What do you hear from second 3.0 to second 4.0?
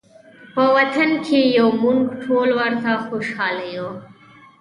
خوشحاله